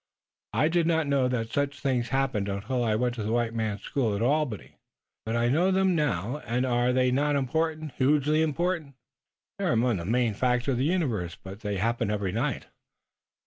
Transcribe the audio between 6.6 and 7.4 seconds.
are they not